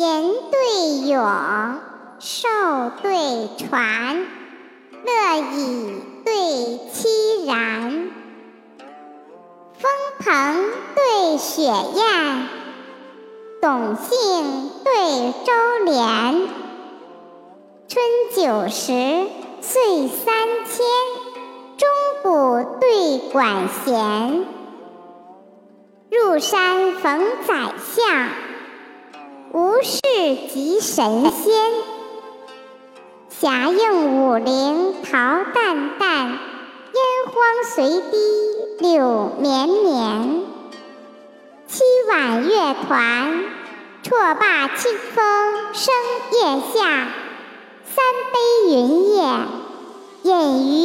[0.00, 1.22] 吟对咏，
[2.20, 2.48] 寿
[3.02, 4.16] 对传，
[5.04, 6.32] 乐以对
[6.90, 8.08] 凄然。
[9.74, 12.48] 风鹏对雪雁，
[13.60, 15.52] 董姓对周
[15.84, 16.48] 濂。
[17.86, 18.02] 春
[18.34, 18.86] 九十，
[19.60, 20.86] 岁三千，
[21.76, 21.86] 钟
[22.22, 24.46] 鼓对管弦。
[26.10, 28.28] 入山逢宰相，
[29.80, 30.00] 无事
[30.52, 31.54] 即神仙。
[33.30, 35.10] 霞映武陵桃
[35.54, 37.00] 淡淡，烟
[37.32, 38.18] 荒随堤
[38.78, 40.42] 柳绵绵。
[41.66, 41.80] 七
[42.10, 43.42] 婉乐团，
[44.02, 45.24] 绰罢清风
[45.72, 45.94] 生
[46.32, 47.08] 夜下。
[47.86, 49.22] 三杯云夜，
[50.24, 50.79] 饮余